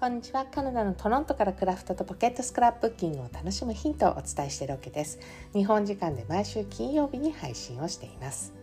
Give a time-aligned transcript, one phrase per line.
[0.00, 0.46] こんにちは。
[0.46, 5.18] カナダのトロントからクラフトとポケットスクラップブッキングを楽しむヒントをお伝えしているわけです。
[5.52, 8.54] 日本時間で毎週金曜日に配信をしています。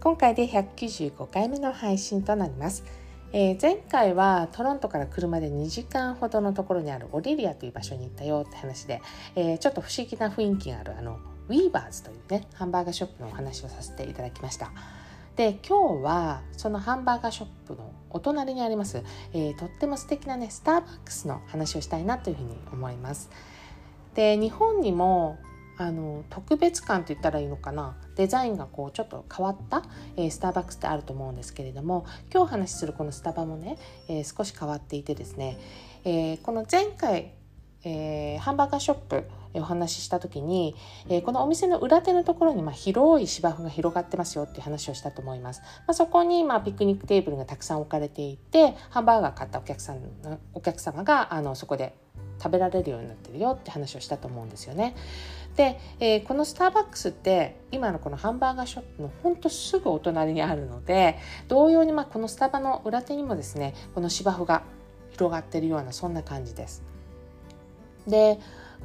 [0.00, 2.84] 今回で195回目の配信となります。
[3.34, 9.02] えー、前回はトロントから車で2時間ほどのところにあるオリリアという場所に行ったよって話で、
[9.34, 11.18] えー、ちょっと不思議な雰囲気があるあの
[11.50, 14.72] ウィーバーズというねハンバーガーショップのお話をさせていただきました。
[15.36, 19.02] で今日はそのハンバーガーショップのお隣にあります、
[19.34, 23.30] えー、とっても素敵なねスターバックスの話をしたいなというふうに思います。
[24.14, 25.38] で日本にも
[25.78, 29.82] あの特別感と言ったらいいのかなデザインがこうちょっと変わった、
[30.16, 33.76] えー、スターバックスってあると思うんですけれども今日お話しするこのスタバもね、
[34.08, 35.58] えー、少し変わっていてですね、
[36.04, 37.34] えー、この前回
[37.88, 39.24] えー、ハンバーガーショップ
[39.60, 40.74] お話しした時に、
[41.08, 45.60] え、このお店の裏手のところに、ま、広い芝生が広がってますよっていう話をしたと思います。
[45.60, 50.00] まあ、そこに、まあ、ピクニックテーブルがたくさん置かれていてハンバーガー買ったお客さん
[50.54, 51.94] お客様があのそこで
[52.38, 54.94] 食べられるようになってるよって話をしたと思うんですよね。
[55.56, 61.18] で、えー、このスターバックスって今のこのハンバーガーショップのほんとすぐお隣にあるので
[61.48, 64.64] 同様にまあこのスタバの裏手にもですねこの芝生が
[65.12, 66.82] 広がってるようなそんな感じです。
[68.06, 68.38] で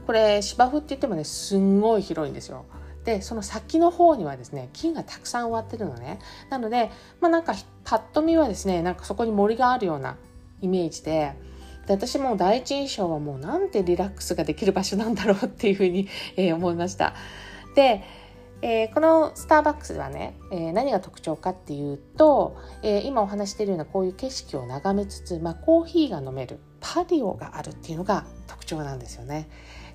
[0.06, 2.66] これ芝生って言ってもねすんごい広いんですよ。
[3.03, 6.20] でその先の方にはですね木がたくさん植わってるのね。
[6.50, 10.17] なのでまあなんかパッと見はですねなんかそこに森があるような
[10.61, 11.33] イメージで。
[11.88, 17.16] で私も第一印象はもうなんてリラックスができる場所なんだろうっていうふうに、えー、思いました。
[17.76, 18.03] で
[18.64, 28.26] えー、このスターバックスではね、えー、何が特徴かっていうと、えー、今お話しているようなこういう景色を眺めつつ、まあ、コーヒーが飲めるパディオがあるっていうのが
[28.75, 29.47] 徴なんですよね。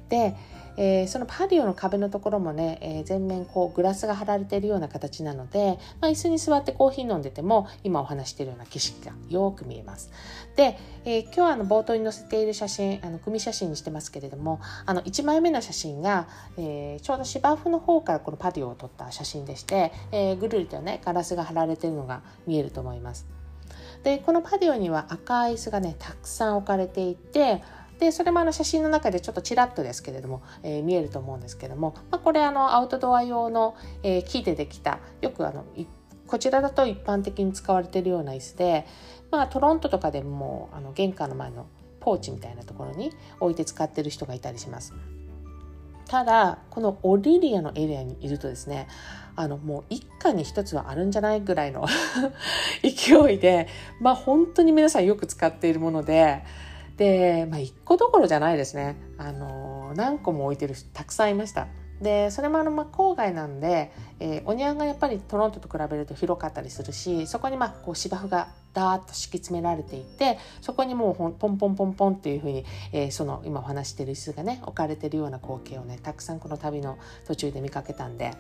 [0.09, 0.37] で、
[0.77, 10.13] えー、そのパディオの壁のところもね、えー、全面こうグラスが貼られているような形なので、まあ、椅子に座ってコーヒー飲んでても今お話しているような景色がよく見えます。
[10.55, 23.27] で、えー、今日はあの冒頭に載せている写真あの組写真にしてますけれどもあの1枚目の写真が、え、ちょうど芝生の方からこのパディオを撮った写真でして、え、ぐるりとねガラスが貼られているのが見えると思います。
[24.03, 27.63] でこのパディオには赤い椅子がねたくさん置かれていて
[27.99, 35.65] でそれもあの写真の中でちょっとちらっとですけれども、えー、見えると思うんですけども、まあ、これあのアウトドア用の、えー、木でできたよくあの
[36.27, 38.87] こちらだと一般的に使われているような椅子で、
[39.31, 41.67] まあ、トロントとかでもあの玄関の前の
[42.01, 44.95] ポーチみたいなところに置いて使ってる人がいたりします。
[46.09, 48.87] ただこのオリリアのエリアにいるとですね
[49.35, 51.85] あのもう一家に一つはあるんじゃないぐらいの
[52.83, 53.67] 勢いで
[54.01, 56.45] まあ本当に皆さんよく使っているもので
[56.97, 61.69] で、まあ、一個どころじゃないですねあの何個も置いてる人たくさんいました
[62.01, 63.91] でそれもあのまあ郊外なんで、
[64.21, 78.33] えー、お庭がやっぱりトロントと比べると広かったりするしそこにまあこう芝生がダーッと敷き詰められていてそこにもうポンポンポンポンっていうふうに、えー、その今お話してる椅子がね置かれてるような光景をねたくさんこの旅の途中で見かけたんで。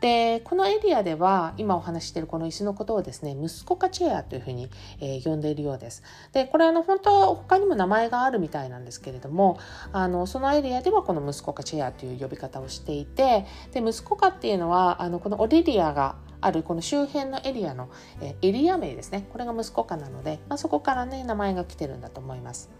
[0.00, 4.70] でこのエリアでは今お話しているこの椅子のことをですね息子かチェアというふうに、
[5.00, 6.02] えー、呼んでいるようです。
[6.32, 9.58] でこれあの本当は他にも名前があるみたいなんですけれども
[9.92, 22.70] あのそのエリアではこの息子かチェアという呼び方をしていてで息子かっていうのはあのこのオリリアがあるこの周辺のエリアの、えー、エリア名ですねこれが息子かなので、まあ、そこからね名前が来てるんだと思います。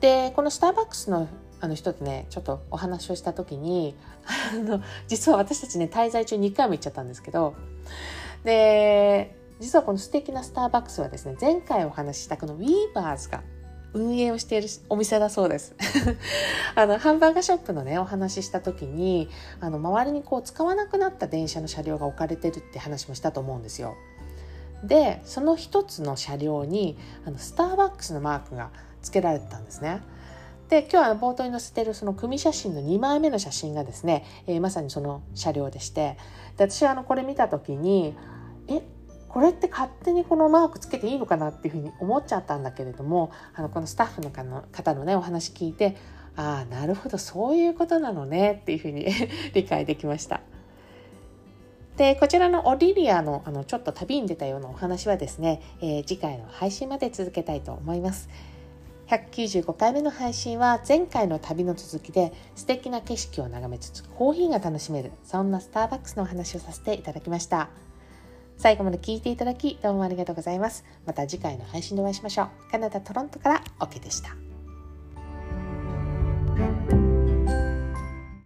[0.00, 1.28] でこのスターバックスの
[1.60, 3.94] あの人とねちょっとお話をした時に
[4.52, 7.54] あの実は私たちね滞在中2回も行っちゃったんですけど
[8.44, 13.42] で実はこの素敵なスターバックスはですね前回お話ししたこのウィーバーズが
[13.92, 15.74] 運営をしているお店だそうです
[16.76, 19.28] あのハンバーガーショップのねお話しした時に
[19.60, 23.96] あの周りにこう使わなくなった電車の車両が置かれてるって話もしたと思うんですよ。
[24.84, 26.96] でその一つの車両に
[27.26, 28.70] あのスターバックスのマークが
[29.02, 30.00] 付けられてたんですね。
[30.70, 36.16] で今日は冒頭に載せてるその組写真の2枚目の写真がですね、えー、まさにその車両でして
[36.56, 38.14] で私はあのこれ見た時に
[38.68, 38.80] え
[39.28, 45.96] これって勝手にこのマークつけていいのかなっていうふうに思っちゃったんだけれどもあのこのスタッフの方のねお話聞いて
[46.36, 49.06] ああなるほどそういうことなのねっていうふうに
[49.54, 50.40] 理解できました。
[51.96, 58.28] でこちらのオリリアのあのちょっと旅に出たようなお話はですね、えー、次回の配信まで続けたいと思います。
[59.10, 67.70] 195回目の配信は前回の旅の続きで素敵な景色を眺めつつコーヒーが楽しめるそんなスターバックスのお話をさせていただきました。
[68.56, 70.84] 最後まで聞いていただきどうもありがとうございます。
[71.06, 72.70] また次回の配信でお会いしましょう。
[72.70, 74.49] カナダ・トロントから OK でした。